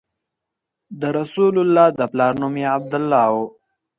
[1.01, 3.35] د رسول الله د پلار نوم یې عبدالله و.